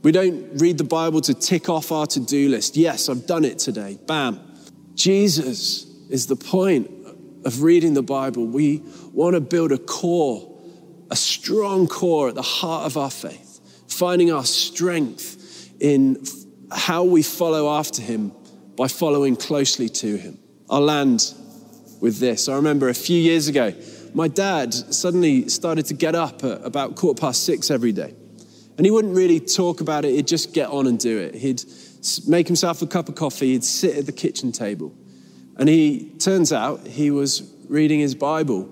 We 0.03 0.11
don't 0.11 0.59
read 0.59 0.77
the 0.77 0.83
Bible 0.83 1.21
to 1.21 1.33
tick 1.33 1.69
off 1.69 1.91
our 1.91 2.05
to 2.07 2.19
do 2.19 2.49
list. 2.49 2.75
Yes, 2.75 3.07
I've 3.09 3.25
done 3.25 3.45
it 3.45 3.57
today. 3.57 3.97
Bam. 4.05 4.39
Jesus 4.95 5.85
is 6.09 6.27
the 6.27 6.35
point 6.35 6.91
of 7.45 7.63
reading 7.63 7.93
the 7.93 8.03
Bible. 8.03 8.45
We 8.45 8.83
want 9.11 9.35
to 9.35 9.41
build 9.41 9.71
a 9.71 9.77
core 9.77 10.52
a 11.13 11.15
strong 11.15 11.87
core 11.87 12.29
at 12.29 12.33
the 12.33 12.41
heart 12.41 12.87
of 12.87 12.97
our 12.97 13.11
faith, 13.11 13.59
finding 13.87 14.31
our 14.31 14.43
strength 14.43 15.71
in 15.79 16.17
how 16.71 17.03
we 17.03 17.21
follow 17.21 17.69
after 17.77 18.01
Him 18.01 18.31
by 18.75 18.87
following 18.87 19.35
closely 19.35 19.89
to 19.89 20.17
Him. 20.17 20.39
I'll 20.71 20.81
land 20.81 21.31
with 22.01 22.17
this. 22.17 22.49
I 22.49 22.55
remember 22.55 22.89
a 22.89 22.95
few 22.95 23.19
years 23.19 23.47
ago, 23.47 23.75
my 24.15 24.27
dad 24.27 24.73
suddenly 24.73 25.49
started 25.49 25.85
to 25.85 25.93
get 25.93 26.15
up 26.15 26.43
at 26.43 26.65
about 26.65 26.95
quarter 26.95 27.21
past 27.21 27.43
six 27.45 27.69
every 27.69 27.91
day. 27.91 28.15
And 28.77 28.83
he 28.83 28.89
wouldn't 28.89 29.15
really 29.15 29.39
talk 29.39 29.81
about 29.81 30.05
it, 30.05 30.15
he'd 30.15 30.27
just 30.27 30.51
get 30.51 30.69
on 30.69 30.87
and 30.87 30.97
do 30.97 31.19
it. 31.19 31.35
He'd 31.35 31.61
make 32.27 32.47
himself 32.47 32.81
a 32.81 32.87
cup 32.87 33.07
of 33.07 33.13
coffee, 33.13 33.51
he'd 33.51 33.63
sit 33.63 33.97
at 33.97 34.07
the 34.07 34.11
kitchen 34.11 34.51
table. 34.51 34.91
And 35.57 35.69
he 35.69 36.09
turns 36.17 36.51
out 36.51 36.87
he 36.87 37.11
was 37.11 37.53
reading 37.69 37.99
his 37.99 38.15
Bible 38.15 38.67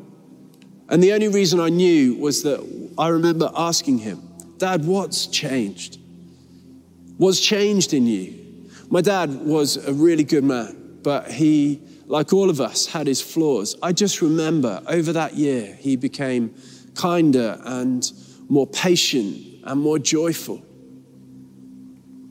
and 0.91 1.01
the 1.01 1.13
only 1.13 1.29
reason 1.29 1.62
I 1.62 1.69
knew 1.69 2.15
was 2.15 2.43
that 2.43 2.60
I 2.98 3.07
remember 3.07 3.50
asking 3.55 4.00
him, 4.00 4.21
Dad, 4.57 4.83
what's 4.83 5.25
changed? 5.25 5.98
What's 7.15 7.39
changed 7.39 7.93
in 7.93 8.05
you? 8.05 8.67
My 8.89 9.00
dad 9.00 9.33
was 9.33 9.77
a 9.77 9.93
really 9.93 10.25
good 10.25 10.43
man, 10.43 11.00
but 11.01 11.31
he, 11.31 11.81
like 12.07 12.33
all 12.33 12.50
of 12.50 12.60
us, 12.60 12.88
had 12.88 13.07
his 13.07 13.21
flaws. 13.21 13.77
I 13.81 13.93
just 13.93 14.21
remember 14.21 14.83
over 14.86 15.13
that 15.13 15.36
year, 15.36 15.77
he 15.79 15.95
became 15.95 16.53
kinder 16.93 17.57
and 17.63 18.12
more 18.50 18.67
patient 18.67 19.62
and 19.63 19.79
more 19.79 19.98
joyful. 19.98 20.62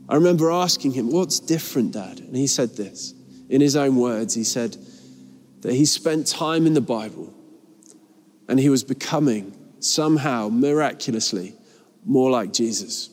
I 0.07 0.13
remember 0.13 0.51
asking 0.51 0.91
him, 0.91 1.11
What's 1.11 1.39
different, 1.39 1.93
Dad? 1.93 2.19
And 2.19 2.35
he 2.35 2.45
said 2.45 2.77
this 2.77 3.15
in 3.49 3.59
his 3.59 3.75
own 3.75 3.95
words. 3.95 4.35
He 4.35 4.43
said 4.43 4.77
that 5.61 5.73
he 5.73 5.85
spent 5.85 6.27
time 6.27 6.67
in 6.67 6.75
the 6.75 6.81
Bible 6.81 7.33
and 8.51 8.59
he 8.59 8.67
was 8.67 8.83
becoming 8.83 9.57
somehow 9.79 10.49
miraculously 10.49 11.55
more 12.05 12.29
like 12.29 12.51
Jesus. 12.51 13.09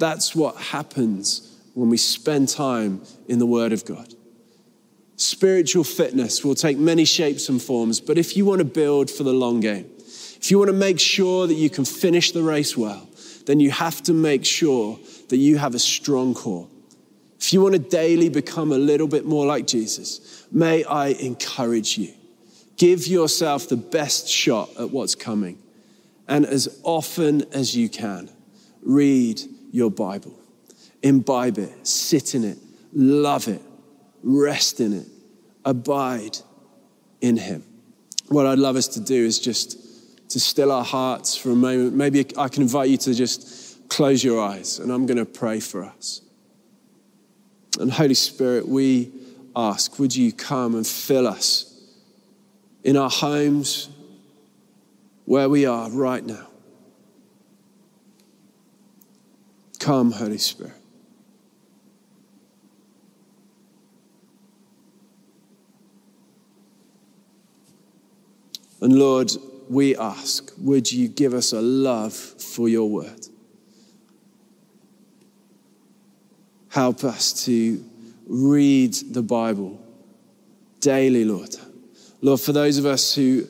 That's 0.00 0.34
what 0.34 0.56
happens 0.56 1.56
when 1.74 1.88
we 1.88 1.96
spend 1.96 2.48
time 2.48 3.00
in 3.28 3.38
the 3.38 3.46
Word 3.46 3.72
of 3.72 3.84
God. 3.84 4.12
Spiritual 5.14 5.84
fitness 5.84 6.44
will 6.44 6.56
take 6.56 6.76
many 6.76 7.04
shapes 7.04 7.48
and 7.48 7.62
forms, 7.62 8.00
but 8.00 8.18
if 8.18 8.36
you 8.36 8.44
want 8.44 8.58
to 8.58 8.64
build 8.64 9.08
for 9.08 9.22
the 9.22 9.32
long 9.32 9.60
game, 9.60 9.88
if 9.98 10.50
you 10.50 10.58
want 10.58 10.68
to 10.68 10.76
make 10.76 10.98
sure 10.98 11.46
that 11.46 11.54
you 11.54 11.70
can 11.70 11.84
finish 11.84 12.32
the 12.32 12.42
race 12.42 12.76
well, 12.76 13.08
then 13.46 13.60
you 13.60 13.70
have 13.70 14.02
to 14.02 14.12
make 14.12 14.44
sure 14.44 14.98
that 15.28 15.36
you 15.36 15.58
have 15.58 15.76
a 15.76 15.78
strong 15.78 16.34
core. 16.34 16.66
If 17.38 17.52
you 17.52 17.62
want 17.62 17.74
to 17.74 17.78
daily 17.78 18.30
become 18.30 18.72
a 18.72 18.78
little 18.78 19.06
bit 19.06 19.26
more 19.26 19.46
like 19.46 19.68
Jesus, 19.68 20.44
may 20.50 20.82
I 20.82 21.10
encourage 21.10 21.96
you 21.96 22.14
Give 22.76 23.06
yourself 23.06 23.68
the 23.68 23.76
best 23.76 24.28
shot 24.28 24.70
at 24.78 24.90
what's 24.90 25.14
coming. 25.14 25.58
And 26.26 26.46
as 26.46 26.80
often 26.82 27.44
as 27.52 27.76
you 27.76 27.88
can, 27.88 28.30
read 28.82 29.40
your 29.72 29.90
Bible, 29.90 30.38
imbibe 31.02 31.58
it, 31.58 31.86
sit 31.86 32.34
in 32.34 32.44
it, 32.44 32.58
love 32.92 33.48
it, 33.48 33.60
rest 34.22 34.80
in 34.80 34.92
it, 34.92 35.06
abide 35.64 36.38
in 37.20 37.36
Him. 37.36 37.62
What 38.28 38.46
I'd 38.46 38.58
love 38.58 38.76
us 38.76 38.88
to 38.88 39.00
do 39.00 39.24
is 39.24 39.38
just 39.38 40.30
to 40.30 40.40
still 40.40 40.72
our 40.72 40.84
hearts 40.84 41.36
for 41.36 41.50
a 41.50 41.54
moment. 41.54 41.94
Maybe 41.94 42.26
I 42.36 42.48
can 42.48 42.62
invite 42.62 42.88
you 42.88 42.96
to 42.98 43.14
just 43.14 43.88
close 43.88 44.24
your 44.24 44.42
eyes 44.42 44.78
and 44.78 44.90
I'm 44.90 45.06
going 45.06 45.18
to 45.18 45.26
pray 45.26 45.60
for 45.60 45.84
us. 45.84 46.22
And 47.78 47.92
Holy 47.92 48.14
Spirit, 48.14 48.66
we 48.66 49.12
ask, 49.54 49.98
would 49.98 50.14
you 50.14 50.32
come 50.32 50.74
and 50.74 50.86
fill 50.86 51.26
us? 51.26 51.73
In 52.84 52.96
our 52.96 53.10
homes, 53.10 53.88
where 55.24 55.48
we 55.48 55.64
are 55.66 55.90
right 55.90 56.24
now. 56.24 56.46
Come, 59.80 60.12
Holy 60.12 60.38
Spirit. 60.38 60.72
And 68.80 68.98
Lord, 68.98 69.32
we 69.70 69.96
ask, 69.96 70.52
would 70.58 70.92
you 70.92 71.08
give 71.08 71.32
us 71.32 71.52
a 71.52 71.60
love 71.62 72.12
for 72.12 72.68
your 72.68 72.88
word? 72.88 73.28
Help 76.68 77.02
us 77.02 77.44
to 77.46 77.82
read 78.26 78.92
the 79.12 79.22
Bible 79.22 79.80
daily, 80.80 81.24
Lord. 81.24 81.56
Lord, 82.24 82.40
for 82.40 82.52
those 82.52 82.78
of 82.78 82.86
us 82.86 83.14
who 83.14 83.46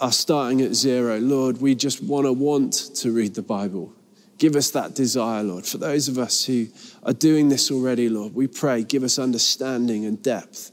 are 0.00 0.10
starting 0.10 0.62
at 0.62 0.72
zero, 0.72 1.18
Lord, 1.18 1.60
we 1.60 1.74
just 1.74 2.02
want 2.02 2.24
to 2.24 2.32
want 2.32 2.72
to 2.72 3.12
read 3.12 3.34
the 3.34 3.42
Bible. 3.42 3.92
Give 4.38 4.56
us 4.56 4.70
that 4.70 4.94
desire, 4.94 5.42
Lord. 5.42 5.66
For 5.66 5.76
those 5.76 6.08
of 6.08 6.16
us 6.18 6.46
who 6.46 6.68
are 7.02 7.12
doing 7.12 7.50
this 7.50 7.70
already, 7.70 8.08
Lord, 8.08 8.34
we 8.34 8.46
pray, 8.46 8.84
give 8.84 9.02
us 9.02 9.18
understanding 9.18 10.06
and 10.06 10.22
depth. 10.22 10.72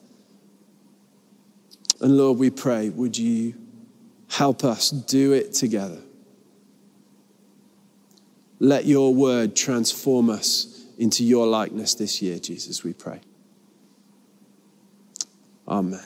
And 1.99 2.15
Lord, 2.15 2.39
we 2.39 2.49
pray, 2.49 2.87
would 2.87 3.17
you 3.17 3.55
help 4.29 4.63
us 4.63 4.89
do 4.89 5.33
it 5.33 5.51
together? 5.51 5.99
Let 8.59 8.85
your 8.85 9.13
word 9.13 9.57
transform 9.57 10.29
us 10.29 10.85
into 10.97 11.25
your 11.25 11.45
likeness 11.45 11.93
this 11.93 12.21
year, 12.21 12.39
Jesus, 12.39 12.85
we 12.85 12.93
pray. 12.93 13.19
Amen. 15.67 15.99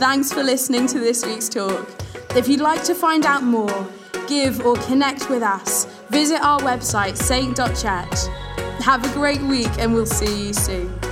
Thanks 0.00 0.32
for 0.32 0.42
listening 0.42 0.86
to 0.86 0.98
this 0.98 1.26
week's 1.26 1.46
talk. 1.46 1.86
If 2.34 2.48
you'd 2.48 2.62
like 2.62 2.82
to 2.84 2.94
find 2.94 3.26
out 3.26 3.42
more, 3.42 3.86
give, 4.26 4.64
or 4.64 4.74
connect 4.76 5.28
with 5.28 5.42
us, 5.42 5.84
visit 6.08 6.40
our 6.40 6.58
website, 6.60 7.18
saint.church. 7.18 8.82
Have 8.82 9.04
a 9.04 9.12
great 9.12 9.42
week, 9.42 9.68
and 9.78 9.92
we'll 9.92 10.06
see 10.06 10.46
you 10.46 10.54
soon. 10.54 11.09